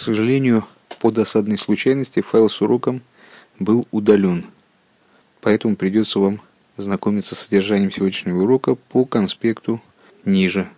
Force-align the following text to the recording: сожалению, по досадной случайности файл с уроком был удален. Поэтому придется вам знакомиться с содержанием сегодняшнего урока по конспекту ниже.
сожалению, 0.00 0.64
по 0.98 1.10
досадной 1.10 1.58
случайности 1.58 2.22
файл 2.22 2.48
с 2.48 2.62
уроком 2.62 3.02
был 3.58 3.86
удален. 3.90 4.46
Поэтому 5.42 5.76
придется 5.76 6.18
вам 6.18 6.40
знакомиться 6.78 7.34
с 7.34 7.40
содержанием 7.40 7.92
сегодняшнего 7.92 8.42
урока 8.42 8.74
по 8.74 9.04
конспекту 9.04 9.82
ниже. 10.24 10.70